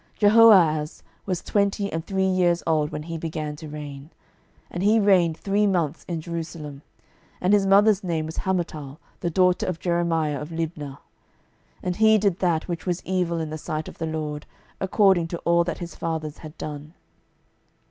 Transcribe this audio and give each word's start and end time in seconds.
12:023:031 0.19 0.19
Jehoahaz 0.21 1.03
was 1.27 1.41
twenty 1.43 1.93
and 1.93 2.07
three 2.07 2.25
years 2.25 2.63
old 2.65 2.89
when 2.91 3.03
he 3.03 3.19
began 3.19 3.55
to 3.55 3.67
reign; 3.69 4.09
and 4.71 4.81
he 4.81 4.99
reigned 4.99 5.37
three 5.37 5.67
months 5.67 6.03
in 6.07 6.19
Jerusalem. 6.19 6.81
And 7.39 7.53
his 7.53 7.67
mother's 7.67 8.03
name 8.03 8.25
was 8.25 8.37
Hamutal, 8.39 8.97
the 9.19 9.29
daughter 9.29 9.67
of 9.67 9.79
Jeremiah 9.79 10.41
of 10.41 10.49
Libnah. 10.49 10.97
12:023:032 10.97 10.97
And 11.83 11.95
he 11.97 12.17
did 12.17 12.39
that 12.39 12.67
which 12.67 12.87
was 12.87 13.05
evil 13.05 13.39
in 13.39 13.51
the 13.51 13.59
sight 13.59 13.87
of 13.87 13.99
the 13.99 14.07
LORD, 14.07 14.47
according 14.79 15.27
to 15.27 15.37
all 15.45 15.63
that 15.65 15.77
his 15.77 15.93
fathers 15.93 16.39
had 16.39 16.57
done. 16.57 16.95